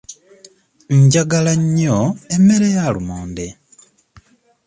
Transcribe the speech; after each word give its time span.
Njagala 1.01 1.53
nnyo 1.61 1.97
emmere 2.35 2.67
ya 2.75 2.85
lumonde. 2.93 3.47